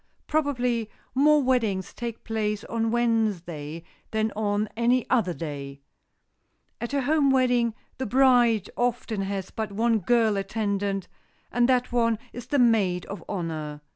[0.25, 5.81] Probably more weddings take place on Wednesday than on any other day.
[6.79, 11.07] At a home wedding, the bride often has but one girl attendant,
[11.51, 13.81] and that one is the maid of honor.